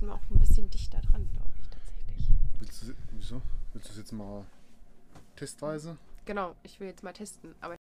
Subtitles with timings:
[0.00, 2.26] müssen wir auch ein bisschen dichter dran, glaube ich, tatsächlich.
[2.58, 3.42] Willst du, wieso?
[3.72, 4.46] Willst du es jetzt mal
[5.36, 5.98] testweise?
[6.24, 7.54] Genau, ich will jetzt mal testen.
[7.60, 7.76] Aber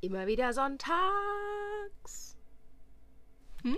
[0.00, 2.36] immer wieder sonntags.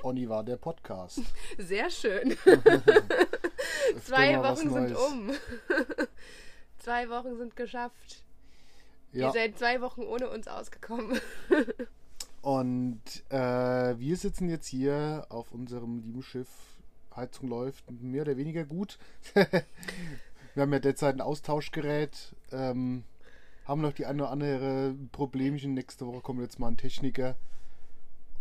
[0.03, 1.21] Onni war der Podcast.
[1.59, 2.39] Sehr schön.
[4.05, 5.30] Zwei Wochen sind um.
[6.79, 8.25] zwei Wochen sind geschafft.
[9.13, 11.20] Ihr Ja, seid zwei Wochen ohne uns ausgekommen.
[12.43, 16.48] und äh, wir sitzen jetzt hier auf unserem lieben Schiff.
[17.15, 18.98] Heizung läuft mehr oder weniger gut.
[19.34, 22.34] wir haben ja derzeit ein Austauschgerät.
[22.51, 23.05] Ähm,
[23.67, 25.75] haben noch die eine oder andere Problemchen.
[25.75, 27.37] Nächste Woche kommt jetzt mal ein Techniker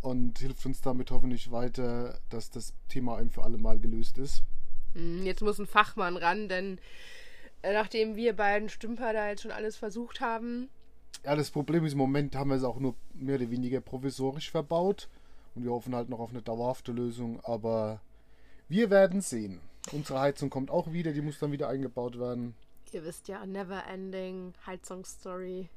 [0.01, 4.41] und hilft uns damit hoffentlich weiter, dass das Thema ein für alle Mal gelöst ist.
[4.93, 6.79] Hm, Jetzt muss ein Fachmann ran, denn
[7.63, 10.69] nachdem wir beiden Stümper da jetzt schon alles versucht haben,
[11.23, 14.49] Ja, das Problem ist, im Moment haben wir es auch nur mehr oder weniger provisorisch
[14.51, 15.07] verbaut.
[15.53, 17.39] Und wir hoffen halt noch auf eine dauerhafte Lösung.
[17.43, 18.01] Aber
[18.69, 19.59] wir werden sehen.
[19.91, 22.55] Unsere Heizung kommt auch wieder, die muss dann wieder eingebaut werden.
[22.91, 25.69] ihr wisst ja, never ending Heizungsstory.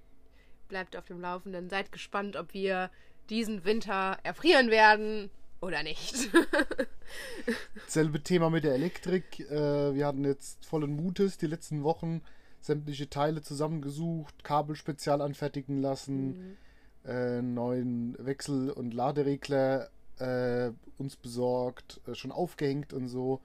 [0.68, 1.68] Bleibt auf dem Laufenden.
[1.68, 2.90] Seid gespannt, ob wir
[3.28, 5.30] diesen Winter erfrieren werden
[5.64, 6.14] oder nicht.
[7.86, 9.40] Selbe Thema mit der Elektrik.
[9.50, 12.22] Äh, wir hatten jetzt vollen Mutes die letzten Wochen
[12.60, 16.56] sämtliche Teile zusammengesucht, Kabel spezial anfertigen lassen,
[17.04, 23.40] äh, neuen Wechsel- und Laderegler äh, uns besorgt, äh, schon aufgehängt und so.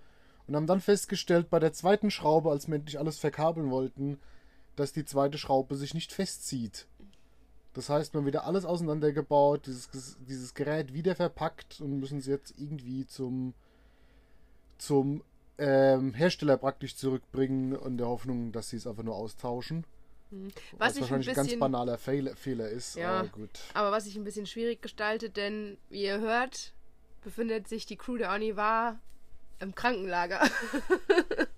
[0.48, 4.20] Und haben dann festgestellt, bei der zweiten Schraube, als wir endlich alles verkabeln wollten,
[4.76, 6.88] dass die zweite Schraube sich nicht festzieht.
[7.74, 12.26] Das heißt, wir haben wieder alles auseinandergebaut, dieses, dieses Gerät wieder verpackt und müssen es
[12.26, 13.54] jetzt irgendwie zum,
[14.78, 15.24] zum
[15.60, 19.86] ähm, Hersteller praktisch zurückbringen in der Hoffnung, dass sie es einfach nur austauschen.
[20.78, 21.60] Was ich ein wahrscheinlich ein ganz bisschen.
[21.60, 22.96] banaler Fehler, Fehler ist.
[22.96, 23.20] Ja.
[23.20, 23.60] Aber gut.
[23.74, 26.74] Aber was sich ein bisschen schwierig gestaltet, denn wie ihr hört,
[27.22, 29.00] befindet sich die Crew der Onivar
[29.60, 30.42] im Krankenlager.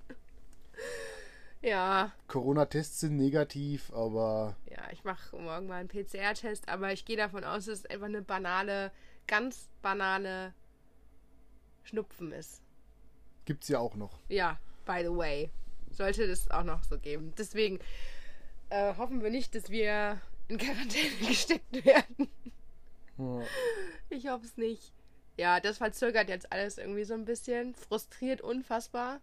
[1.62, 7.18] ja, Corona-Tests sind negativ, aber ja, ich mache morgen mal einen PCR-Test, aber ich gehe
[7.18, 8.92] davon aus, dass es einfach eine banale,
[9.28, 10.54] ganz banale
[11.84, 12.62] Schnupfen ist.
[13.46, 14.20] gibt's ja auch noch.
[14.30, 15.52] Ja, by the way.
[15.92, 17.34] Sollte das auch noch so geben.
[17.38, 17.80] Deswegen
[18.70, 22.30] äh, hoffen wir nicht, dass wir in Quarantäne gesteckt werden.
[23.18, 23.42] Ja.
[24.10, 24.94] Ich hoffe es nicht.
[25.38, 27.76] Ja, das verzögert jetzt alles irgendwie so ein bisschen.
[27.76, 29.20] Frustriert unfassbar.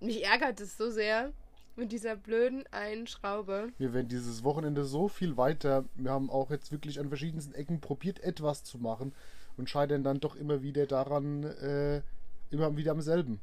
[0.00, 1.32] Mich ärgert es so sehr
[1.76, 3.68] mit dieser blöden einen Schraube.
[3.78, 5.84] Wir werden dieses Wochenende so viel weiter.
[5.94, 9.14] Wir haben auch jetzt wirklich an verschiedensten Ecken probiert, etwas zu machen
[9.56, 12.02] und scheitern dann doch immer wieder daran, äh,
[12.50, 13.40] immer wieder am selben,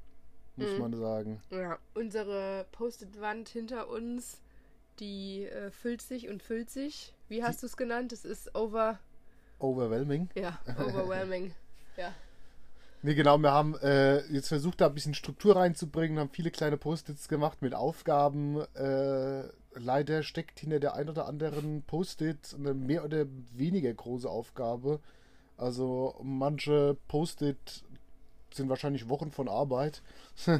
[0.55, 0.79] muss Mhm.
[0.79, 1.41] man sagen.
[1.51, 4.41] Ja, unsere Post-it-Wand hinter uns,
[4.99, 7.13] die äh, füllt sich und füllt sich.
[7.29, 8.11] Wie hast du es genannt?
[8.13, 8.99] Es ist over.
[9.59, 10.29] Overwhelming.
[10.35, 11.53] Ja, overwhelming.
[11.97, 12.13] ja.
[13.05, 16.77] Nee, genau, wir haben äh, jetzt versucht, da ein bisschen Struktur reinzubringen, haben viele kleine
[16.77, 18.61] Post-its gemacht mit Aufgaben.
[18.75, 19.43] Äh,
[19.73, 25.01] leider steckt hinter der ein oder anderen Post-it eine mehr oder weniger große Aufgabe.
[25.57, 27.83] Also manche Post-it
[28.53, 30.01] sind wahrscheinlich Wochen von Arbeit.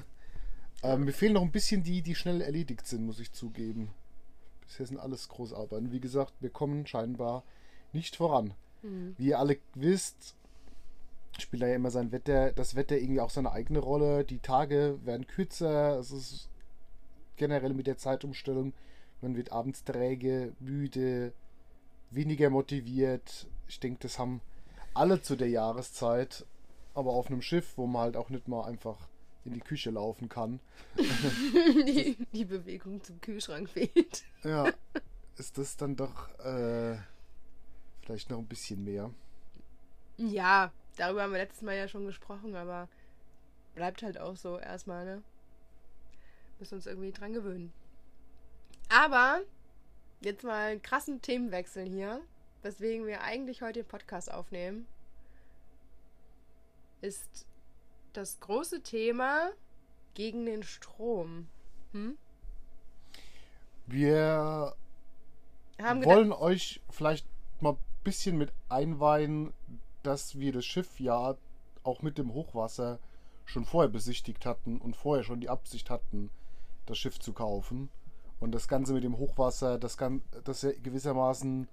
[0.84, 3.90] ähm, mir fehlen noch ein bisschen die, die schnell erledigt sind, muss ich zugeben.
[4.68, 5.94] Bisher sind alles Großarbeiten.
[5.94, 7.44] Wie gesagt, wir kommen scheinbar
[7.94, 8.53] nicht voran.
[9.18, 10.36] Wie ihr alle wisst,
[11.42, 14.24] spielt da ja immer sein Wetter, das Wetter irgendwie auch seine eigene Rolle.
[14.24, 15.98] Die Tage werden kürzer.
[16.00, 16.50] Es ist
[17.36, 18.74] generell mit der Zeitumstellung.
[19.22, 21.34] Man wird abends träge, müde,
[22.12, 23.48] weniger motiviert.
[23.68, 24.42] Ich denke, das haben
[24.94, 26.46] alle zu der Jahreszeit.
[26.94, 29.08] Aber auf einem Schiff, wo man halt auch nicht mal einfach
[29.46, 30.60] in die Küche laufen kann.
[30.98, 34.24] die, die Bewegung zum Kühlschrank fehlt.
[34.44, 34.72] Ja,
[35.38, 36.98] ist das dann doch äh,
[38.02, 39.10] vielleicht noch ein bisschen mehr.
[40.18, 42.88] Ja, darüber haben wir letztes Mal ja schon gesprochen, aber
[43.76, 45.24] bleibt halt auch so erstmal, ne?
[46.59, 47.74] Müssen uns irgendwie dran gewöhnen.
[48.90, 49.42] Aber
[50.22, 52.22] jetzt mal einen krassen Themenwechsel hier,
[52.62, 54.88] weswegen wir eigentlich heute den Podcast aufnehmen,
[57.02, 57.46] ist
[58.14, 59.52] das große Thema
[60.14, 61.47] gegen den Strom.
[61.91, 62.17] Hm?
[63.88, 64.76] Wir
[65.79, 67.28] wollen euch vielleicht
[67.59, 69.53] mal ein bisschen mit einweihen,
[70.03, 71.35] dass wir das Schiff ja
[71.84, 73.00] auch mit dem Hochwasser
[73.46, 76.29] schon vorher besichtigt hatten und vorher schon die Absicht hatten,
[76.85, 77.90] das Schiff zu kaufen.
[78.40, 81.67] Und das Ganze mit dem Hochwasser, das, Gan das ja gewissermaßen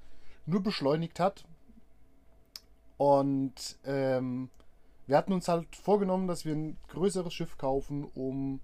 [0.47, 1.45] nur beschleunigt hat.
[2.97, 4.51] Und ähm,
[5.07, 8.61] wir hatten uns halt vorgenommen, dass wir ein größeres Schiff kaufen, um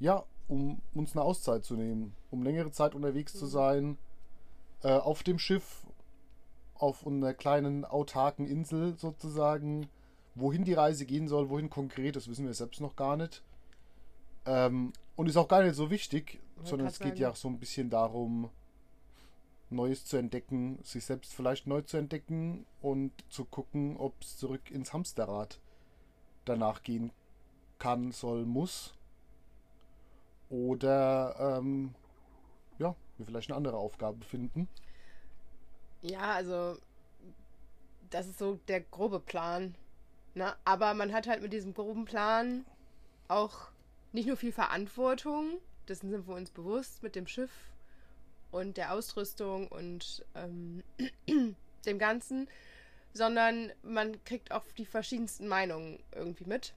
[0.00, 3.98] ja, um uns eine Auszeit zu nehmen, um längere Zeit unterwegs zu sein,
[4.82, 5.83] äh, auf dem Schiff,
[6.84, 9.88] auf einer kleinen autarken Insel sozusagen.
[10.34, 13.42] Wohin die Reise gehen soll, wohin konkret, das wissen wir selbst noch gar nicht.
[14.46, 17.48] Ähm, und ist auch gar nicht so wichtig, Wollte sondern es geht ja auch so
[17.48, 18.50] ein bisschen darum,
[19.70, 24.70] Neues zu entdecken, sich selbst vielleicht neu zu entdecken und zu gucken, ob es zurück
[24.70, 25.60] ins Hamsterrad
[26.44, 27.12] danach gehen
[27.78, 28.94] kann, soll, muss.
[30.50, 31.94] Oder ähm,
[32.78, 34.68] ja, wir vielleicht eine andere Aufgabe finden.
[36.04, 36.76] Ja, also
[38.10, 39.74] das ist so der grobe Plan.
[40.34, 40.54] Ne?
[40.66, 42.66] Aber man hat halt mit diesem groben Plan
[43.26, 43.70] auch
[44.12, 45.58] nicht nur viel Verantwortung,
[45.88, 47.50] dessen sind wir uns bewusst mit dem Schiff
[48.50, 50.82] und der Ausrüstung und ähm,
[51.86, 52.48] dem Ganzen,
[53.14, 56.74] sondern man kriegt auch die verschiedensten Meinungen irgendwie mit.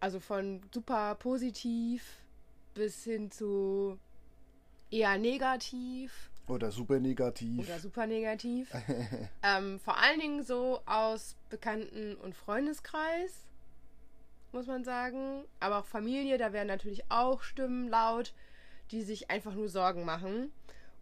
[0.00, 2.22] Also von super positiv
[2.72, 3.98] bis hin zu
[4.90, 7.58] eher negativ Oder super negativ.
[7.58, 8.72] oder super negativ.
[9.42, 13.44] ähm, vor allen Dingen so aus Bekannten- und Freundeskreis,
[14.52, 15.44] muss man sagen.
[15.60, 18.32] Aber auch Familie, da werden natürlich auch Stimmen laut,
[18.90, 20.50] die sich einfach nur Sorgen machen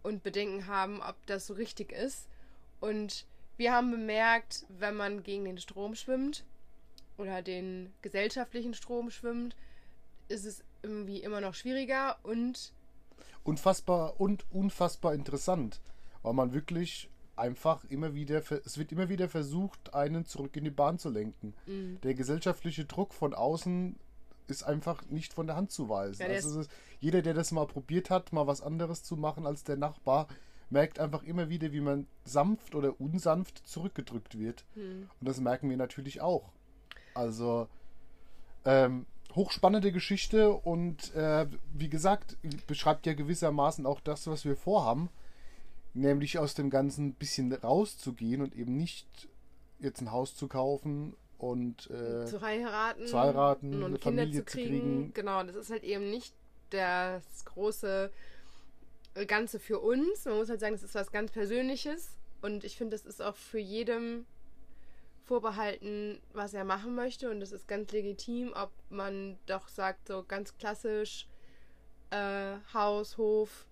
[0.02, 2.28] und Bedenken haben, ob das so richtig ist.
[2.81, 3.26] Und
[3.56, 6.44] wir haben bemerkt, wenn man gegen den Strom schwimmt
[7.16, 9.56] oder den gesellschaftlichen Strom schwimmt,
[10.28, 12.72] ist es irgendwie immer noch schwieriger und
[13.46, 15.81] unfassbar und unfassbar interessant,
[16.22, 20.70] weil man wirklich einfach immer wieder, es wird immer wieder versucht, einen zurück in die
[20.70, 21.54] Bahn zu lenken.
[21.66, 22.00] Mhm.
[22.02, 23.96] Der gesellschaftliche Druck von außen
[24.48, 26.22] ist einfach nicht von der Hand zu weisen.
[26.22, 26.70] Ja, der also ist,
[27.00, 30.28] jeder, der das mal probiert hat, mal was anderes zu machen als der Nachbar,
[30.70, 34.64] merkt einfach immer wieder, wie man sanft oder unsanft zurückgedrückt wird.
[34.75, 36.52] hm, Und das merken wir natürlich auch.
[37.14, 37.69] Also
[38.64, 42.37] ähm, hochspannende Geschichte und äh, wie gesagt,
[42.67, 45.11] beschreibt ja gewissermaßen auch das, was wir vorhaben,
[45.94, 49.28] nämlich aus dem Ganzen ein bisschen rauszugehen und eben nicht
[49.78, 54.44] jetzt ein Haus zu kaufen und äh, zu heiraten, zu heiraten, und eine Kinder Familie
[54.44, 54.81] zu zu kriegen.
[54.81, 55.14] kriegen.
[55.14, 56.34] Genau, das ist halt eben nicht
[56.70, 58.11] das große
[59.26, 60.25] Ganze für uns.
[60.25, 63.37] Man muss halt sagen, das ist was ganz Persönliches und ich finde, das ist auch
[63.37, 64.26] für jedem
[65.26, 70.25] vorbehalten, was er machen möchte und das ist ganz legitim, ob man doch sagt, so
[70.26, 71.28] ganz klassisch
[72.11, 73.67] äh, Haus, Hof,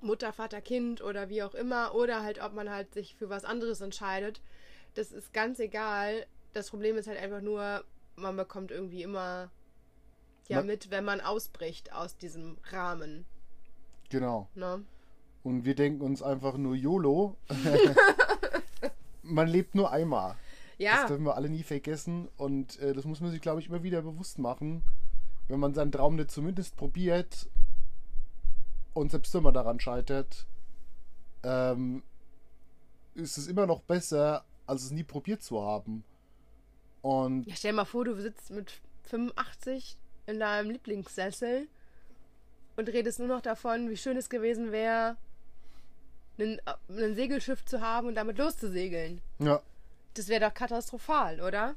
[0.00, 3.44] Mutter, Vater, Kind oder wie auch immer oder halt, ob man halt sich für was
[3.46, 4.42] anderes entscheidet.
[4.94, 6.26] Das ist ganz egal.
[6.52, 7.82] Das Problem ist halt einfach nur,
[8.14, 9.50] man bekommt irgendwie immer
[10.48, 13.24] ja Man- mit, wenn man ausbricht aus diesem Rahmen.
[14.10, 14.50] genau.
[14.54, 14.84] Ne?
[15.42, 17.36] Und wir denken uns einfach nur YOLO.
[19.24, 20.36] man lebt nur einmal.
[20.78, 23.68] Das Ja, dürfen wir alle nie vergessen und äh, das muss man sich, glaube ich,
[23.68, 24.82] immer wieder bewusst machen.
[25.48, 27.48] Wenn man seinen Traum nicht zumindest probiert
[28.92, 30.46] und selbst wenn man daran scheitert,
[31.42, 32.02] ähm,
[33.14, 36.04] ist es immer noch besser, als es nie probiert zu haben.
[37.02, 41.68] Und ja, stell dir mal vor, du sitzt mit 85 in deinem Lieblingssessel
[42.76, 45.16] und redest nur noch davon, wie schön es gewesen wäre,
[46.38, 49.20] ein, ein Segelschiff zu haben und damit loszusegeln.
[49.38, 49.60] ja,
[50.14, 51.76] Das wäre doch katastrophal, oder?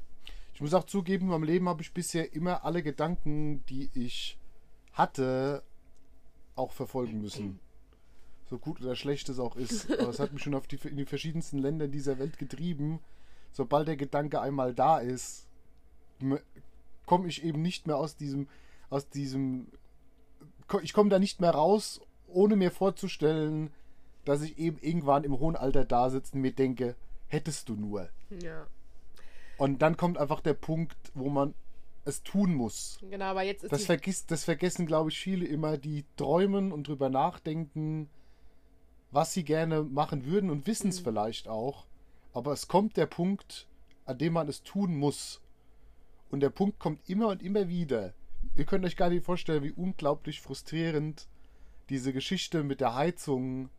[0.58, 4.36] ich muss auch zugeben, in meinem Leben habe ich bisher immer alle Gedanken, die ich
[4.92, 5.62] hatte,
[6.56, 7.60] auch verfolgen müssen.
[8.50, 9.88] So gut oder schlecht es auch ist.
[10.00, 12.98] Aber es hat mich schon auf die, in die verschiedensten Länder dieser Welt getrieben.
[13.52, 15.46] Sobald der Gedanke einmal da ist,
[17.06, 18.48] komme ich eben nicht mehr aus diesem,
[18.90, 19.68] aus diesem,
[20.82, 23.70] ich komme da nicht mehr raus, ohne mir vorzustellen,
[24.28, 26.96] dass ich eben irgendwann im hohen Alter da sitze und mir denke,
[27.28, 28.10] hättest du nur.
[28.42, 28.66] Ja.
[29.56, 31.54] Und dann kommt einfach der Punkt, wo man
[32.04, 32.98] es tun muss.
[33.10, 36.88] Genau, aber jetzt ist Das, vergisst, das vergessen, glaube ich, viele immer, die träumen und
[36.88, 38.10] drüber nachdenken,
[39.10, 41.86] was sie gerne machen würden und wissen es vielleicht auch.
[42.34, 43.66] Aber es kommt der Punkt,
[44.04, 45.40] an dem man es tun muss.
[46.30, 48.12] Und der Punkt kommt immer und immer wieder.
[48.56, 51.26] Ihr könnt euch gar nicht vorstellen, wie unglaublich frustrierend
[51.88, 53.70] diese Geschichte mit der Heizung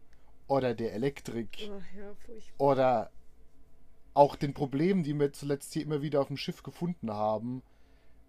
[0.49, 2.11] oder der Elektrik Ach ja,
[2.57, 3.11] oder
[4.13, 7.61] auch den Problemen, die wir zuletzt hier immer wieder auf dem Schiff gefunden haben,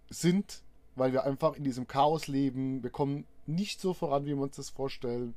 [0.09, 0.63] sind,
[0.95, 2.83] weil wir einfach in diesem Chaos leben.
[2.83, 5.35] Wir kommen nicht so voran, wie wir uns das vorstellen.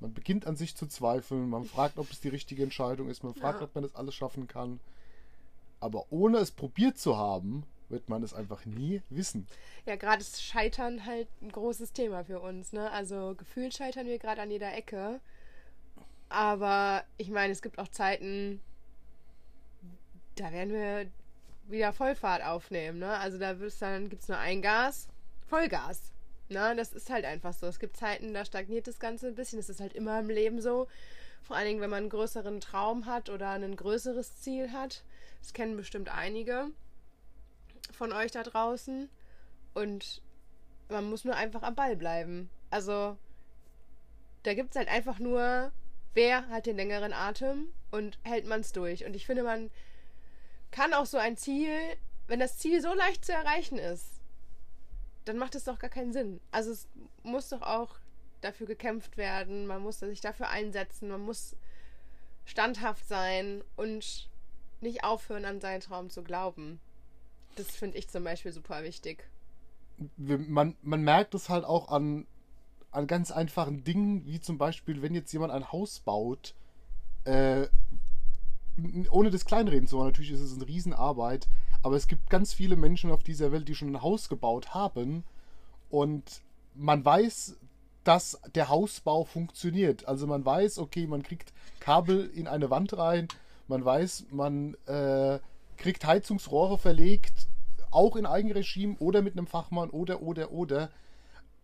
[0.00, 1.48] Man beginnt an sich zu zweifeln.
[1.48, 3.24] Man fragt, ob es die richtige Entscheidung ist.
[3.24, 3.66] Man fragt, Ja.
[3.66, 4.78] ob man das alles schaffen kann.
[5.80, 9.46] Aber ohne es probiert zu haben, wird man es einfach nie wissen.
[9.86, 12.90] Ja, gerade ist Scheitern halt ein großes Thema für uns, ne?
[12.90, 15.20] Also gefühlt scheitern wir gerade an jeder Ecke.
[16.28, 18.60] Aber ich meine, es gibt auch Zeiten,
[20.36, 21.06] da werden wir
[21.68, 23.18] wieder Vollfahrt aufnehmen, ne?
[23.18, 25.08] Also da wird's dann, gibt's nur ein Gas,
[25.46, 26.12] Vollgas.
[26.50, 27.66] Na, das ist halt einfach so.
[27.66, 29.58] Es gibt Zeiten, da stagniert das Ganze ein bisschen.
[29.58, 30.88] Das ist halt immer im Leben so.
[31.42, 35.04] Vor allen Dingen, wenn man einen größeren Traum hat oder ein größeres Ziel hat.
[35.40, 36.68] Das kennen bestimmt einige
[37.92, 39.10] von euch da draußen.
[39.74, 40.22] Und
[40.88, 42.48] man muss nur einfach am Ball bleiben.
[42.70, 43.16] Also,
[44.42, 45.70] da gibt es halt einfach nur,
[46.14, 49.04] wer hat den längeren Atem und hält man es durch.
[49.04, 49.70] Und ich finde, man
[50.70, 51.72] kann auch so ein Ziel,
[52.26, 54.20] wenn das Ziel so leicht zu erreichen ist,
[55.24, 56.40] dann macht es doch gar keinen Sinn.
[56.50, 56.88] Also es
[57.22, 57.96] muss doch auch
[58.40, 61.56] dafür gekämpft werden, man muss sich dafür einsetzen, man muss
[62.44, 64.28] standhaft sein und
[64.80, 66.80] nicht aufhören, an seinen Traum zu glauben.
[67.56, 69.28] Das finde ich zum Beispiel super wichtig.
[70.16, 72.26] Man, man merkt es halt auch an,
[72.90, 76.54] an ganz einfachen Dingen, wie zum Beispiel, wenn jetzt jemand ein Haus baut,
[77.24, 77.66] äh,
[79.10, 81.48] ohne das kleinreden zu wollen, natürlich ist es eine Riesenarbeit,
[81.82, 85.24] aber es gibt ganz viele Menschen auf dieser Welt, die schon ein Haus gebaut haben
[85.90, 86.42] und
[86.74, 87.56] man weiß,
[88.04, 90.06] dass der Hausbau funktioniert.
[90.08, 93.28] Also man weiß, okay, man kriegt Kabel in eine Wand rein,
[93.66, 95.40] man weiß, man äh,
[95.76, 97.48] kriegt Heizungsrohre verlegt,
[97.90, 100.90] auch in Eigenregime oder mit einem Fachmann oder, oder, oder.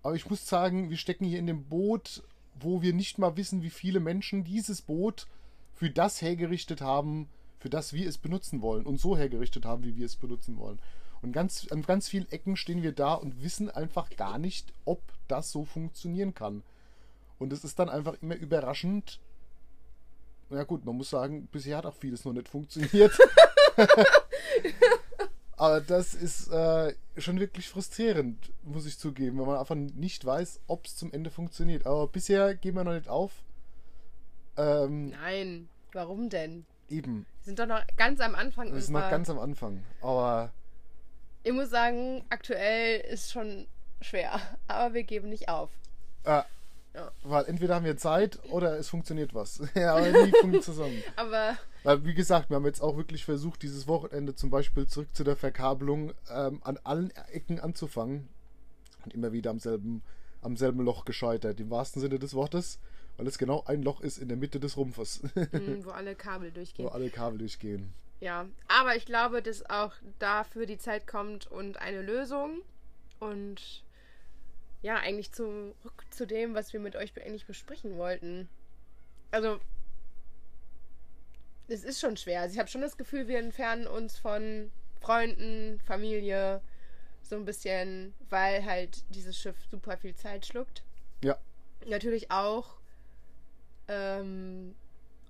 [0.04, 2.23] Aber ich muss sagen, wir stecken hier in dem Boot,
[2.61, 5.26] wo wir nicht mal wissen, wie viele Menschen dieses Boot
[5.73, 9.96] für das hergerichtet haben, für das wir es benutzen wollen und so hergerichtet haben, wie
[9.96, 10.78] wir es benutzen wollen.
[11.23, 15.00] Und ganz, an ganz vielen Ecken stehen wir da und wissen einfach gar nicht, ob
[15.26, 16.62] das so funktionieren kann.
[17.38, 19.20] Und es ist dann einfach immer überraschend.
[20.50, 23.18] Ja gut, man muss sagen, bisher hat auch vieles noch nicht funktioniert.
[25.64, 30.61] Aber das ist äh, schon wirklich frustrierend, muss ich zugeben, wenn man einfach nicht weiß,
[30.66, 31.87] ob es zum Ende funktioniert.
[31.87, 33.33] Aber bisher gehen wir noch nicht auf.
[34.59, 36.66] Ähm, Nein, warum denn?
[36.90, 37.25] Eben.
[37.38, 38.75] Wir sind doch noch ganz am Anfang.
[38.75, 39.83] Wir sind noch ganz am Anfang.
[40.02, 40.52] Aber.
[41.44, 43.66] Ich muss sagen, aktuell ist schon
[44.02, 44.38] schwer.
[44.68, 45.71] Aber wir geben nicht auf.
[46.25, 46.42] Äh,
[46.95, 47.11] ja.
[47.23, 49.61] Weil entweder haben wir Zeit oder es funktioniert was.
[49.75, 51.03] ja, aber nie funktioniert zusammen.
[51.17, 51.57] aber.
[51.83, 55.25] Weil, wie gesagt, wir haben jetzt auch wirklich versucht, dieses Wochenende zum Beispiel zurück zu
[55.25, 58.29] der Verkabelung ähm, an allen Ecken anzufangen.
[59.05, 60.03] Und immer wieder am selben,
[60.41, 62.79] am selben Loch gescheitert, im wahrsten Sinne des Wortes
[63.17, 65.23] weil es genau ein Loch ist in der Mitte des Rumpfes.
[65.35, 66.85] Mhm, wo alle Kabel durchgehen.
[66.85, 67.93] Wo alle Kabel durchgehen.
[68.21, 72.63] Ja, aber ich glaube, dass auch dafür die Zeit kommt und eine Lösung.
[73.21, 73.85] Und
[74.85, 78.50] ja, eigentlich zurück zu dem, was wir mit euch eigentlich besprechen wollten.
[79.31, 79.59] Also,
[81.69, 82.43] es ist schon schwer.
[82.43, 86.61] Also ich habe schon das Gefühl, wir entfernen uns von Freunden, Familie,
[87.23, 90.83] so ein bisschen, weil halt dieses Schiff super viel Zeit schluckt.
[91.23, 91.38] Ja.
[91.87, 92.76] Natürlich auch
[93.88, 94.75] ähm,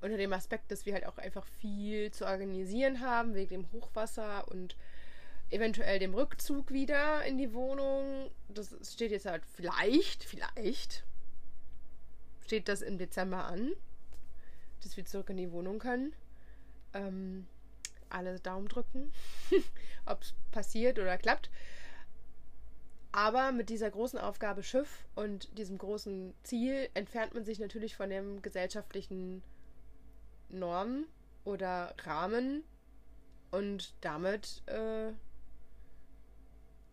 [0.00, 4.48] unter dem Aspekt, dass wir halt auch einfach viel zu organisieren haben, wegen dem Hochwasser
[4.48, 4.74] und
[5.50, 8.30] eventuell dem Rückzug wieder in die Wohnung.
[8.48, 11.04] Das steht jetzt halt vielleicht, vielleicht
[12.44, 13.72] steht das im Dezember an,
[14.82, 16.14] dass wir zurück in die Wohnung können.
[16.92, 17.46] Ähm,
[18.10, 19.12] alle Daumen drücken,
[20.06, 21.50] ob es passiert oder klappt.
[23.12, 28.10] Aber mit dieser großen Aufgabe Schiff und diesem großen Ziel entfernt man sich natürlich von
[28.10, 29.42] dem gesellschaftlichen
[30.48, 31.06] Normen
[31.44, 32.64] oder Rahmen
[33.52, 35.12] und damit äh,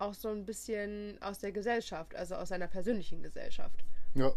[0.02, 3.84] auch so ein bisschen aus der Gesellschaft, also aus seiner persönlichen Gesellschaft.
[4.14, 4.32] Ja.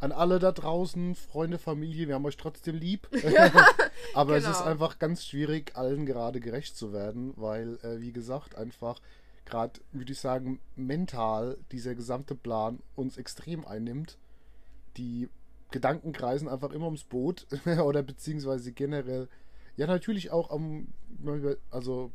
[0.00, 3.08] An alle da draußen, Freunde, Familie, wir haben euch trotzdem lieb.
[4.14, 4.50] Aber genau.
[4.50, 9.00] es ist einfach ganz schwierig, allen gerade gerecht zu werden, weil, äh, wie gesagt, einfach
[9.44, 14.18] gerade, würde ich sagen, mental dieser gesamte Plan uns extrem einnimmt.
[14.96, 15.28] Die
[15.70, 19.28] Gedanken kreisen einfach immer ums Boot oder beziehungsweise generell.
[19.76, 20.88] Ja, natürlich auch am,
[21.70, 22.12] also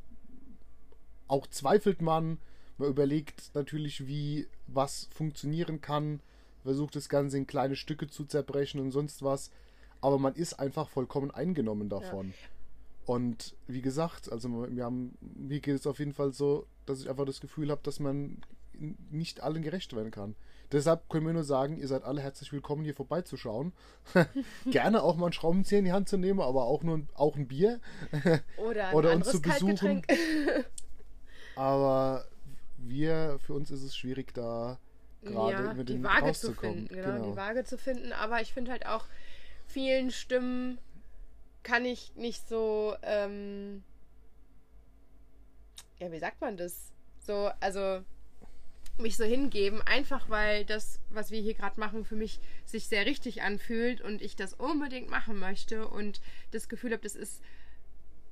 [1.27, 2.39] auch zweifelt man,
[2.79, 6.21] man überlegt natürlich, wie was funktionieren kann,
[6.63, 9.51] versucht das Ganze in kleine Stücke zu zerbrechen und sonst was,
[10.01, 12.29] aber man ist einfach vollkommen eingenommen davon.
[12.29, 13.13] Ja.
[13.13, 17.09] Und wie gesagt, also wir haben, mir geht es auf jeden Fall so, dass ich
[17.09, 18.37] einfach das Gefühl habe, dass man
[19.09, 20.35] nicht allen gerecht werden kann.
[20.71, 23.73] Deshalb können wir nur sagen, ihr seid alle herzlich willkommen, hier vorbeizuschauen.
[24.69, 27.47] Gerne auch mal einen Schraubenzieher in die Hand zu nehmen, aber auch nur auch ein
[27.47, 27.79] Bier.
[28.57, 30.03] Oder, ein Oder uns zu besuchen.
[31.55, 32.25] aber
[32.87, 34.79] wir, für uns ist es schwierig, da
[35.21, 36.87] gerade ja, mit die Waage zu finden.
[36.87, 38.13] Genau, genau, die Waage zu finden.
[38.13, 39.05] Aber ich finde halt auch
[39.67, 40.79] vielen Stimmen
[41.63, 43.83] kann ich nicht so, ähm,
[45.99, 46.91] ja, wie sagt man das?
[47.19, 48.03] So, also
[48.97, 53.05] mich so hingeben, einfach weil das, was wir hier gerade machen, für mich sich sehr
[53.05, 56.21] richtig anfühlt und ich das unbedingt machen möchte und
[56.51, 57.41] das Gefühl habe, das ist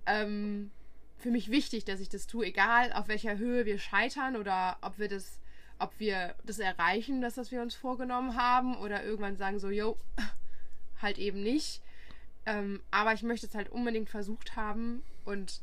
[0.05, 0.71] ähm,
[1.17, 4.99] für mich wichtig, dass ich das tue, egal auf welcher Höhe wir scheitern oder ob
[4.99, 5.39] wir das,
[5.79, 9.97] ob wir das erreichen, das, was wir uns vorgenommen haben, oder irgendwann sagen so, yo,
[11.01, 11.81] halt eben nicht.
[12.45, 15.61] Ähm, aber ich möchte es halt unbedingt versucht haben und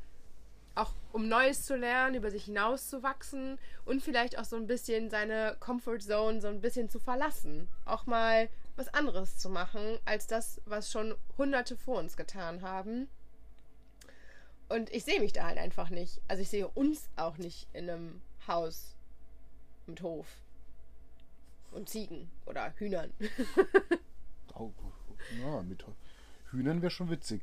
[0.74, 5.56] auch um Neues zu lernen, über sich hinauszuwachsen und vielleicht auch so ein bisschen seine
[5.60, 7.68] Comfort Zone so ein bisschen zu verlassen.
[7.84, 13.08] Auch mal was anderes zu machen, als das, was schon Hunderte vor uns getan haben.
[14.68, 16.20] Und ich sehe mich da halt einfach nicht.
[16.28, 18.94] Also ich sehe uns auch nicht in einem Haus
[19.86, 20.26] mit Hof
[21.72, 23.12] und Ziegen oder Hühnern.
[24.56, 24.70] Oh,
[25.42, 25.84] na, mit
[26.52, 27.42] Hühnern wäre schon witzig.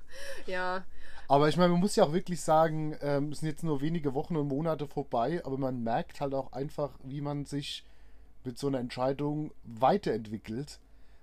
[0.46, 0.84] ja.
[1.26, 4.14] Aber ich meine, man muss ja auch wirklich sagen, ähm, es sind jetzt nur wenige
[4.14, 7.84] Wochen und Monate vorbei, aber man merkt halt auch einfach, wie man sich
[8.44, 10.78] mit so einer Entscheidung weiterentwickelt.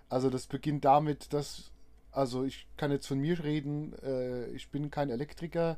[0.09, 1.71] Also das beginnt damit, dass,
[2.11, 5.77] also ich kann jetzt von mir reden, äh, ich bin kein Elektriker.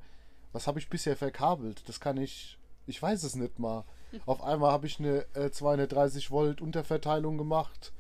[0.54, 1.88] Was habe ich bisher verkabelt?
[1.88, 2.58] Das kann ich,
[2.88, 3.84] ich weiß es nicht mal.
[4.26, 7.94] Auf einmal habe ich eine äh, 230 Volt Unterverteilung gemacht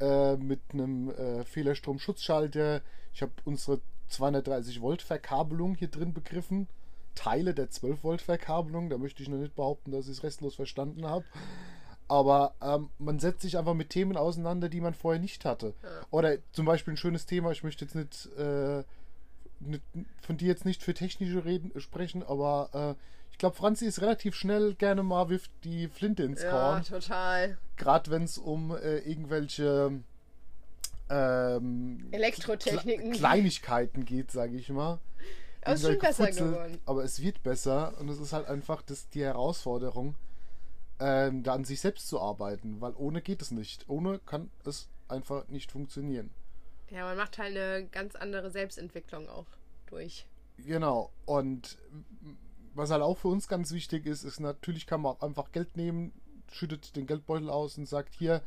[0.00, 2.82] äh, mit einem äh, Fehlerstrom-Schutzschalter.
[3.12, 6.68] Ich habe unsere 230 Volt Verkabelung hier drin begriffen.
[7.14, 8.88] Teile der 12 Volt Verkabelung.
[8.88, 11.24] Da möchte ich noch nicht behaupten, dass ich es restlos verstanden habe.
[12.08, 15.74] Aber ähm, man setzt sich einfach mit Themen auseinander, die man vorher nicht hatte.
[15.82, 15.88] Ja.
[16.10, 18.84] Oder zum Beispiel ein schönes Thema, ich möchte jetzt nicht, äh,
[19.60, 19.82] nicht
[20.20, 24.34] von dir jetzt nicht für technische Reden sprechen, aber äh, ich glaube, Franzi ist relativ
[24.34, 26.82] schnell gerne mal wirft die Flinte ins Korn.
[26.82, 27.58] Ja, total.
[27.76, 30.02] Gerade wenn es um äh, irgendwelche
[31.08, 33.12] ähm, Elektrotechniken.
[33.12, 34.98] Kleinigkeiten geht, sage ich mal.
[35.62, 36.78] Aber es ist schon besser geworden.
[36.86, 40.14] Aber es wird besser und es ist halt einfach das, die Herausforderung,
[41.00, 43.88] ähm, da an sich selbst zu arbeiten, weil ohne geht es nicht.
[43.88, 46.30] Ohne kann es einfach nicht funktionieren.
[46.90, 49.46] Ja, man macht halt eine ganz andere Selbstentwicklung auch
[49.86, 50.26] durch.
[50.58, 51.10] Genau.
[51.24, 51.78] Und
[52.74, 55.76] was halt auch für uns ganz wichtig ist, ist natürlich kann man auch einfach Geld
[55.76, 56.12] nehmen,
[56.50, 58.42] schüttet den Geldbeutel aus und sagt, hier,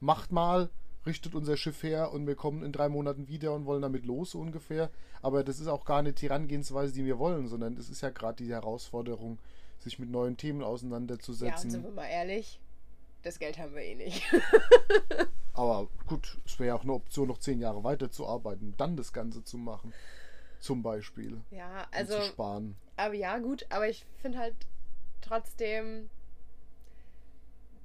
[0.00, 0.70] macht mal,
[1.06, 4.32] richtet unser Schiff her und wir kommen in drei Monaten wieder und wollen damit los
[4.32, 4.90] so ungefähr.
[5.22, 8.10] Aber das ist auch gar nicht die Herangehensweise, die wir wollen, sondern es ist ja
[8.10, 9.38] gerade die Herausforderung,
[9.78, 11.70] sich mit neuen Themen auseinanderzusetzen.
[11.70, 12.60] Ja, sind wir mal ehrlich,
[13.22, 14.22] das Geld haben wir eh nicht.
[15.52, 19.44] aber gut, es wäre ja auch eine Option, noch zehn Jahre weiterzuarbeiten, dann das Ganze
[19.44, 19.92] zu machen.
[20.60, 21.40] Zum Beispiel.
[21.50, 22.16] Ja, also.
[22.16, 22.76] Um zu sparen.
[22.96, 24.54] Aber ja, gut, aber ich finde halt
[25.20, 26.08] trotzdem,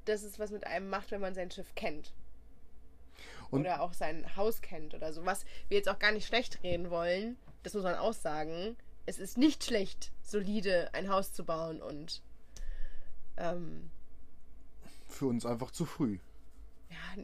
[0.05, 2.13] dass es was mit einem macht, wenn man sein Schiff kennt.
[3.49, 5.25] Und oder auch sein Haus kennt oder so.
[5.25, 8.77] Was wir jetzt auch gar nicht schlecht reden wollen, das muss man auch sagen.
[9.05, 12.21] Es ist nicht schlecht, solide ein Haus zu bauen und.
[13.37, 13.89] Ähm,
[15.07, 16.19] Für uns einfach zu früh.
[16.89, 17.23] Ja.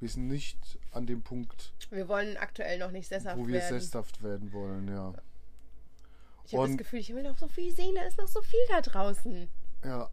[0.00, 1.74] Wir sind nicht an dem Punkt.
[1.90, 3.42] Wir wollen aktuell noch nicht sesshaft werden.
[3.42, 3.80] Wo wir werden.
[3.80, 5.12] sesshaft werden wollen, ja.
[6.46, 8.60] Ich habe das Gefühl, ich will noch so viel sehen, da ist noch so viel
[8.68, 9.48] da draußen.
[9.84, 10.10] Ja,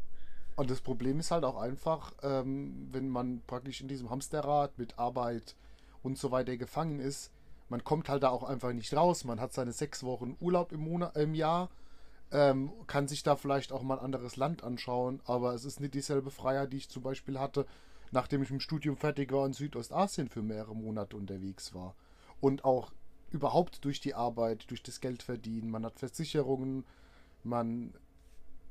[0.58, 4.98] und das Problem ist halt auch einfach, ähm, wenn man praktisch in diesem Hamsterrad mit
[4.98, 5.56] Arbeit
[6.02, 7.32] und so weiter gefangen ist,
[7.70, 9.24] man kommt halt da auch einfach nicht raus.
[9.24, 11.70] Man hat seine sechs Wochen Urlaub im, Monat, im Jahr,
[12.32, 15.94] ähm, kann sich da vielleicht auch mal ein anderes Land anschauen, aber es ist nicht
[15.94, 17.66] dieselbe Freiheit, die ich zum Beispiel hatte,
[18.12, 21.96] nachdem ich im Studium fertig war und in Südostasien für mehrere Monate unterwegs war.
[22.40, 22.92] Und auch
[23.32, 25.70] überhaupt durch die Arbeit, durch das Geld verdienen.
[25.70, 26.86] Man hat Versicherungen,
[27.44, 27.94] man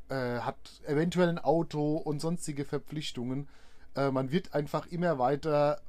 [0.08, 0.56] äh, hat
[0.86, 3.48] eventuell ein Auto und sonstige Verpflichtungen.
[3.94, 5.80] Äh, man wird einfach immer weiter,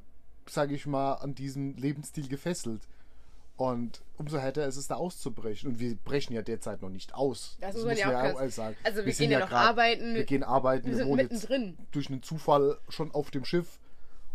[0.49, 2.81] sage ich mal, an diesem Lebensstil gefesselt.
[3.57, 5.71] Und umso härter ist es da auszubrechen.
[5.71, 7.57] Und wir brechen ja derzeit noch nicht aus.
[7.59, 8.77] Das, das muss man ja auch, sagen.
[8.83, 10.13] Also wir, wir gehen ja noch grad, arbeiten.
[10.13, 10.85] Wir gehen arbeiten.
[10.85, 11.77] Wir, wir sind mittendrin.
[11.91, 13.79] durch einen Zufall schon auf dem Schiff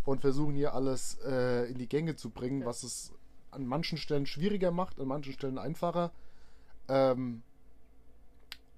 [0.04, 2.66] und versuchen hier alles äh, in die Gänge zu bringen, ja.
[2.66, 3.12] was es
[3.52, 6.10] an manchen Stellen schwieriger macht, an manchen Stellen einfacher.
[6.88, 7.42] Ähm,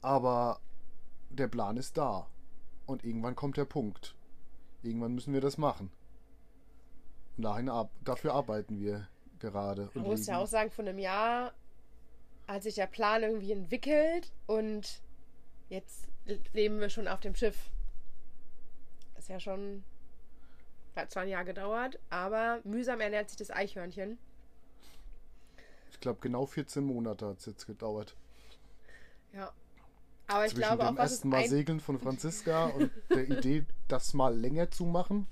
[0.03, 0.61] aber
[1.31, 2.27] der Plan ist da.
[2.85, 4.15] Und irgendwann kommt der Punkt.
[4.83, 5.91] Irgendwann müssen wir das machen.
[7.39, 9.09] Und dahin ab, dafür arbeiten wir
[9.51, 9.91] gerade.
[9.95, 11.53] Man muss ja auch sagen, von einem Jahr
[12.47, 15.03] hat sich der Plan irgendwie entwickelt und
[15.69, 16.09] jetzt
[16.53, 17.71] leben wir schon auf dem Schiff.
[19.15, 19.85] Das ist ja schon.
[20.97, 24.17] Hat zwar ein Jahr gedauert, aber mühsam ernährt sich das Eichhörnchen.
[25.91, 28.15] Ich glaube, genau 14 Monate hat es jetzt gedauert.
[29.33, 29.53] Ja,
[30.27, 34.15] aber ich Zwischen glaube dem auch, ersten Mal Segeln von Franziska und der Idee, das
[34.15, 35.27] mal länger zu machen.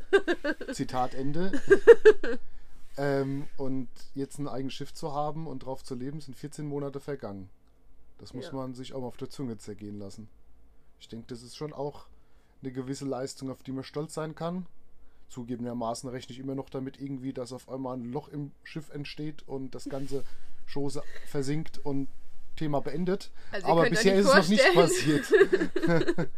[0.73, 1.53] Zitat Ende.
[2.97, 7.01] Ähm, und jetzt ein eigenes Schiff zu haben und drauf zu leben, sind 14 Monate
[7.01, 7.49] vergangen.
[8.19, 8.53] Das muss ja.
[8.53, 10.29] man sich auch mal auf der Zunge zergehen lassen.
[11.01, 12.07] Ich denke, das ist schon auch
[12.63, 14.67] eine gewisse Leistung, auf die man stolz sein kann.
[15.29, 19.49] Zugegebenermaßen rechne ich immer noch damit irgendwie, dass auf einmal ein Loch im Schiff entsteht
[19.49, 20.25] und das ganze
[20.73, 22.09] Chose versinkt und
[22.57, 23.31] Thema beendet.
[23.51, 25.33] Also Aber bisher ist es noch nicht passiert.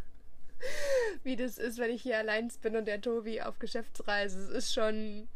[1.24, 4.38] wie das ist, wenn ich hier allein bin und der Tobi auf Geschäftsreise.
[4.38, 5.28] Es ist schon.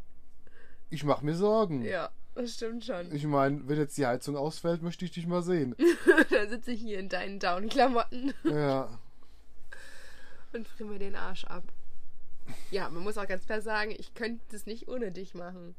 [0.89, 1.83] Ich mache mir Sorgen.
[1.83, 3.13] Ja, das stimmt schon.
[3.13, 5.75] Ich meine, wenn jetzt die Heizung ausfällt, möchte ich dich mal sehen.
[6.31, 8.33] da sitze ich hier in deinen Down-Klamotten.
[8.43, 8.97] Ja.
[10.53, 11.63] Und friere mir den Arsch ab.
[12.71, 15.75] Ja, man muss auch ganz klar sagen, ich könnte das nicht ohne dich machen.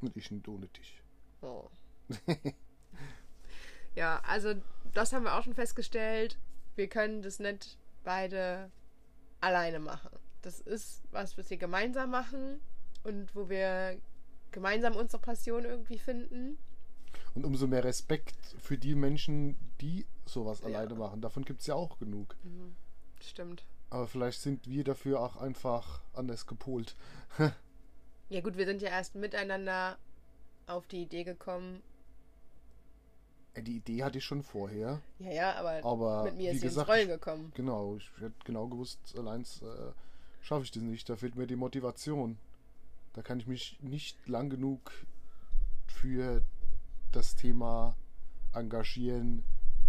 [0.00, 1.02] Und ich nicht ohne dich.
[1.42, 1.68] Oh.
[3.96, 4.54] ja, also
[4.92, 6.38] das haben wir auch schon festgestellt.
[6.76, 8.70] Wir können das nicht beide
[9.40, 10.10] alleine machen.
[10.42, 12.60] Das ist was, was wir gemeinsam machen
[13.02, 13.98] und wo wir
[14.54, 16.56] gemeinsam unsere Passion irgendwie finden.
[17.34, 20.66] Und umso mehr Respekt für die Menschen, die sowas ja.
[20.66, 21.20] alleine machen.
[21.20, 22.36] Davon gibt es ja auch genug.
[22.44, 22.74] Mhm.
[23.20, 23.64] Stimmt.
[23.90, 26.94] Aber vielleicht sind wir dafür auch einfach anders gepolt.
[28.28, 29.98] ja gut, wir sind ja erst miteinander
[30.66, 31.82] auf die Idee gekommen.
[33.56, 35.00] Die Idee hatte ich schon vorher.
[35.18, 37.46] Ja, ja, aber, aber mit mir ist sie gesagt, ins Rollen gekommen.
[37.50, 39.92] Ich, genau, ich hätte genau gewusst, allein äh,
[40.42, 41.08] schaffe ich das nicht.
[41.08, 42.38] Da fehlt mir die Motivation.
[43.14, 44.92] Da kann ich mich nicht lang genug
[45.86, 46.42] für
[47.12, 47.96] das Thema
[48.52, 49.44] engagieren,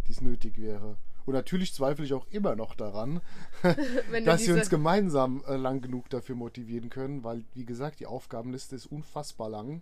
[0.07, 0.97] die es nötig wäre.
[1.25, 3.19] Und natürlich zweifle ich auch immer noch daran,
[4.25, 8.75] dass wir uns gemeinsam äh, lang genug dafür motivieren können, weil, wie gesagt, die Aufgabenliste
[8.75, 9.81] ist unfassbar lang.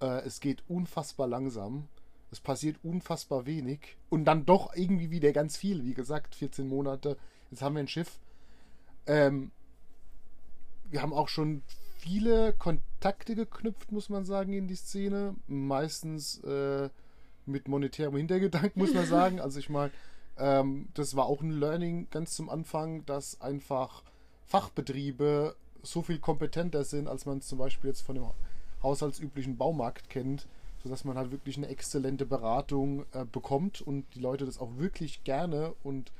[0.00, 1.88] Äh, es geht unfassbar langsam.
[2.30, 3.96] Es passiert unfassbar wenig.
[4.08, 5.84] Und dann doch irgendwie wieder ganz viel.
[5.84, 7.18] Wie gesagt, 14 Monate.
[7.50, 8.20] Jetzt haben wir ein Schiff.
[9.06, 9.50] Ähm,
[10.88, 11.62] wir haben auch schon
[12.02, 15.36] viele Kontakte geknüpft, muss man sagen, in die Szene.
[15.46, 16.88] Meistens äh,
[17.46, 19.40] mit monetärem Hintergedanken, muss man sagen.
[19.40, 19.92] Also ich meine,
[20.36, 24.02] ähm, das war auch ein Learning ganz zum Anfang, dass einfach
[24.46, 28.26] Fachbetriebe so viel kompetenter sind, als man es zum Beispiel jetzt von dem
[28.82, 30.46] haushaltsüblichen Baumarkt kennt,
[30.82, 35.22] sodass man halt wirklich eine exzellente Beratung äh, bekommt und die Leute das auch wirklich
[35.22, 36.12] gerne und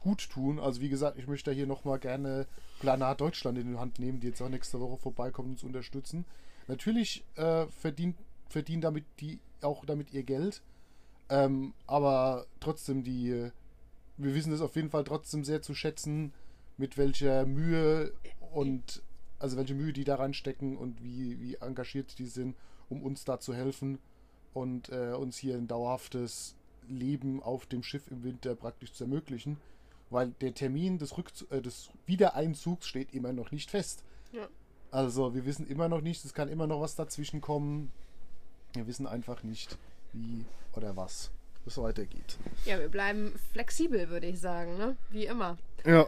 [0.00, 0.58] gut tun.
[0.58, 2.46] Also wie gesagt, ich möchte hier nochmal gerne
[2.80, 6.24] Planar Deutschland in die Hand nehmen, die jetzt auch nächste Woche vorbeikommen und uns unterstützen.
[6.66, 8.16] Natürlich äh, verdient,
[8.48, 10.62] verdienen damit die auch damit ihr Geld.
[11.28, 13.50] Ähm, aber trotzdem, die,
[14.16, 16.32] wir wissen es auf jeden Fall trotzdem sehr zu schätzen,
[16.76, 18.12] mit welcher Mühe
[18.52, 19.02] und
[19.38, 22.56] also welche Mühe die daran stecken und wie, wie engagiert die sind,
[22.88, 23.98] um uns da zu helfen
[24.54, 26.54] und äh, uns hier ein dauerhaftes
[26.88, 29.58] Leben auf dem Schiff im Winter praktisch zu ermöglichen.
[30.10, 34.04] Weil der Termin des, Rückzu äh, des Wiedereinzugs steht immer noch nicht fest.
[34.32, 34.48] Ja.
[34.90, 37.92] Also wir wissen immer noch nicht, es kann immer noch was dazwischen kommen.
[38.72, 39.76] Wir wissen einfach nicht,
[40.12, 40.44] wie
[40.74, 41.30] oder was
[41.66, 42.38] es weitergeht.
[42.64, 44.96] Ja, wir bleiben flexibel, würde ich sagen, ne?
[45.10, 45.58] Wie immer.
[45.84, 46.06] Ja.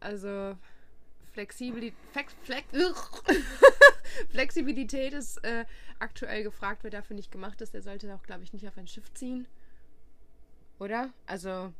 [0.00, 0.56] Also
[1.32, 1.98] Flexibilität,
[2.42, 2.66] Flex,
[4.30, 5.64] Flexibilität ist äh,
[5.98, 8.86] aktuell gefragt, wer dafür nicht gemacht ist, der sollte auch, glaube ich, nicht auf ein
[8.86, 9.46] Schiff ziehen.
[10.78, 11.10] Oder?
[11.26, 11.72] Also,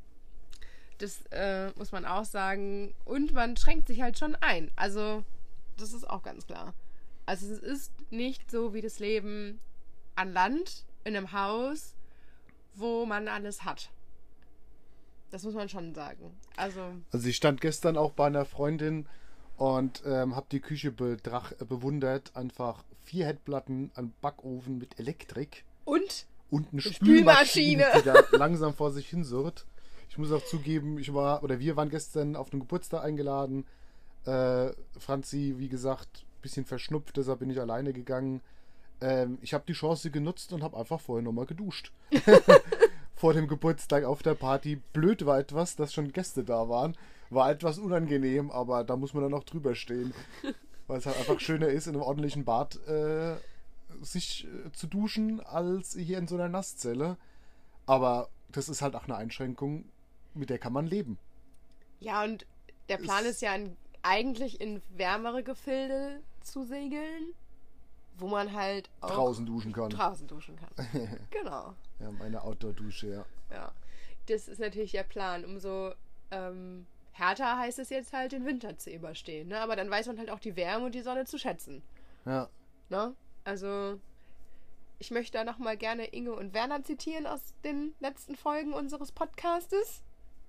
[0.99, 2.95] das äh, muss man auch sagen.
[3.05, 4.71] Und man schränkt sich halt schon ein.
[4.77, 5.25] Also,
[5.77, 6.75] das ist auch ganz klar.
[7.27, 9.61] Also, es ist nicht so wie das Leben
[10.15, 11.95] an Land, in einem Haus,
[12.75, 13.91] wo man alles hat.
[15.31, 16.37] Das muss man schon sagen.
[16.57, 16.81] Also,
[17.13, 19.09] also ich stand gestern auch bei einer Freundin
[19.57, 22.35] und ähm, habe die Küche äh, bewundert.
[22.37, 25.65] Einfach vier Headplatten, ein Backofen mit Elektrik.
[25.85, 26.27] Und?
[26.51, 29.67] Und eine Spülmaschine, die da langsam vor sich hin surrt.
[30.15, 33.65] Ich muss auch zugeben, ich war, oder wir waren gestern auf einen Geburtstag eingeladen.
[34.25, 38.41] Äh, Franzi, wie gesagt, bisschen verschnupft, deshalb bin ich alleine gegangen.
[39.01, 41.91] Ähm, ich habe die Chance genutzt und habe einfach vorher nochmal geduscht.
[43.17, 44.81] Vor dem Geburtstag auf der Party.
[44.93, 46.97] Blöd war etwas, dass schon Gäste da waren.
[47.31, 50.15] War etwas unangenehm, aber da muss man dann auch drüber stehen.
[50.87, 53.35] Weil es halt einfach schöner ist, in einem ordentlichen Bad äh,
[54.01, 57.17] sich äh, zu duschen, als hier in so einer Nasszelle.
[57.85, 59.87] Aber das ist halt auch eine Einschränkung,
[60.35, 61.19] mit der kann man leben.
[62.01, 62.47] Ja, und
[62.89, 67.35] der Plan ist, ist ja in, eigentlich in wärmere Gefilde zu segeln
[68.19, 69.91] wo man halt auch draußen duschen kann.
[69.91, 70.71] Draußen duschen kann.
[71.31, 71.75] genau.
[72.01, 73.27] Ja, meine Outdoor-Dusche, ja.
[73.51, 73.73] Ja.
[74.27, 75.45] Das ist natürlich der Plan.
[75.45, 75.93] Umso
[76.31, 79.49] ähm, härter heißt es jetzt halt, den Winter zu überstehen.
[79.49, 79.61] Ne?
[79.61, 81.83] Aber dann weiß man halt auch die Wärme und die Sonne zu schätzen.
[82.25, 82.49] Ja.
[82.89, 83.15] Ne?
[83.45, 84.01] Also,
[84.99, 90.03] ich möchte da nochmal gerne Inge und Werner zitieren aus den letzten Folgen unseres Podcastes.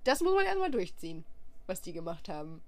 [0.06, 1.24] Das muss man erstmal durchziehen,
[1.66, 2.62] was die gemacht haben.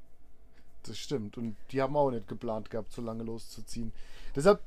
[0.82, 1.38] Das stimmt.
[1.38, 3.92] Und die haben auch nicht geplant gehabt, so lange loszuziehen.
[4.34, 4.60] Deshalb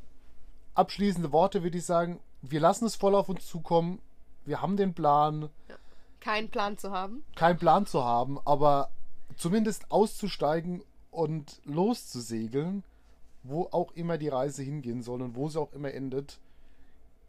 [0.73, 3.99] abschließende Worte würde ich sagen, wir lassen es voll auf uns zukommen.
[4.45, 5.49] Wir haben den Plan.
[5.67, 5.75] Ja.
[6.21, 7.23] Keinen Plan zu haben.
[7.35, 8.89] Keinen Plan zu haben, aber
[9.35, 12.83] zumindest auszusteigen und loszusegeln,
[13.43, 16.39] wo auch immer die Reise hingehen soll und wo sie auch immer endet.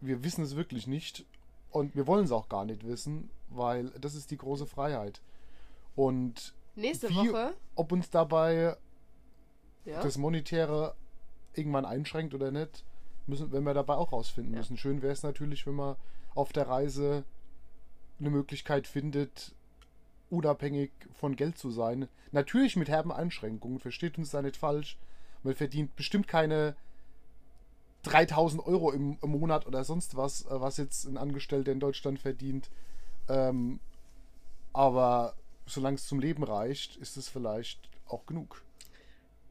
[0.01, 1.25] Wir wissen es wirklich nicht
[1.71, 5.21] und wir wollen es auch gar nicht wissen, weil das ist die große Freiheit.
[5.95, 7.55] Und nächste Wie- Woche.
[7.75, 8.77] Ob uns dabei
[9.85, 10.03] Ja.
[10.03, 10.95] das Monetäre
[11.55, 12.85] irgendwann einschränkt oder nicht,
[13.27, 14.59] müssen, wenn wir dabei auch rausfinden Ja.
[14.61, 14.77] müssen.
[14.77, 15.97] Schön wäre es natürlich, wenn man
[16.35, 17.25] auf der Reise
[18.19, 19.55] eine Möglichkeit findet,
[20.31, 22.09] unabhängig von Geld zu sein.
[22.31, 24.97] Natürlich mit herben Einschränkungen, versteht uns da nicht falsch.
[25.43, 26.75] Man verdient bestimmt keine
[28.05, 32.19] 3000 Euro im, im Monat oder sonst was, äh, was jetzt ein Angestellter in Deutschland
[32.19, 32.71] verdient.
[33.29, 33.79] Ähm,
[34.73, 35.35] aber
[35.67, 38.63] solange es zum Leben reicht, ist es vielleicht auch genug.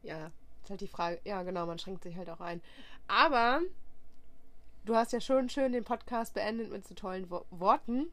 [0.04, 0.32] Ja,
[0.64, 1.20] ist halt die Frage.
[1.24, 2.62] Ja, genau, man schränkt sich halt auch ein.
[3.08, 3.62] Aber
[4.86, 8.08] du hast ja schon schön den Podcast beendet mit so tollen Wo Worten.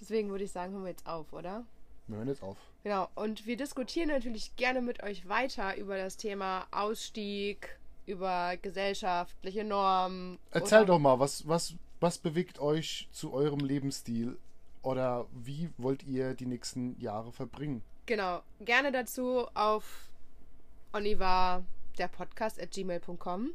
[0.00, 1.64] Deswegen würde ich sagen, hören wir jetzt auf, oder?
[2.06, 2.56] Wir hören jetzt auf.
[2.84, 3.08] Genau.
[3.14, 10.38] Und wir diskutieren natürlich gerne mit euch weiter über das Thema Ausstieg, über gesellschaftliche Normen.
[10.50, 14.38] Erzählt oder- doch mal, was, was, was bewegt euch zu eurem Lebensstil?
[14.82, 17.82] Oder wie wollt ihr die nächsten Jahre verbringen?
[18.06, 18.42] Genau.
[18.60, 20.08] Gerne dazu auf
[20.92, 21.62] Oniva,
[21.98, 23.54] der Podcast at gmail.com.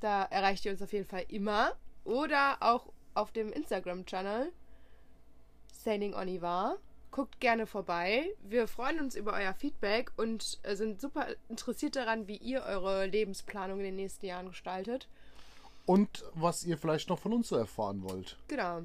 [0.00, 1.72] Da erreicht ihr uns auf jeden Fall immer.
[2.04, 4.52] Oder auch auf dem Instagram-Channel
[5.72, 6.76] Sailing Oniva.
[7.10, 8.34] Guckt gerne vorbei.
[8.42, 13.06] Wir freuen uns über euer Feedback und äh, sind super interessiert daran, wie ihr eure
[13.06, 15.06] Lebensplanung in den nächsten Jahren gestaltet.
[15.86, 18.36] Und was ihr vielleicht noch von uns so erfahren wollt.
[18.48, 18.82] Genau.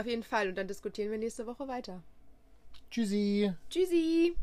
[0.00, 0.48] Auf jeden Fall.
[0.48, 2.02] Und dann diskutieren wir nächste Woche weiter.
[2.90, 3.52] Tschüssi!
[3.68, 4.34] Tschüssi!